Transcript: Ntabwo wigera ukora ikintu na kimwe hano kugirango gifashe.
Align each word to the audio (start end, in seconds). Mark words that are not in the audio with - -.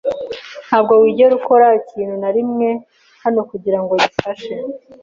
Ntabwo 0.67 0.93
wigera 1.01 1.33
ukora 1.39 1.67
ikintu 1.81 2.15
na 2.21 2.29
kimwe 2.35 2.69
hano 3.23 3.41
kugirango 3.49 3.93
gifashe. 4.03 4.53